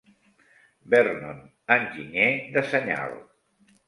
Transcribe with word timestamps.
Vernon, 0.93 1.43
Enginyer 1.75 2.31
de 2.57 2.65
Senyal. 2.71 3.15